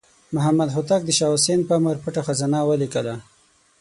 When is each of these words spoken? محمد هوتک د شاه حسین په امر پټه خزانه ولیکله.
محمد 0.35 0.69
هوتک 0.75 1.01
د 1.05 1.09
شاه 1.17 1.33
حسین 1.35 1.59
په 1.67 1.73
امر 1.79 1.95
پټه 2.03 2.21
خزانه 2.27 2.59
ولیکله. 2.69 3.15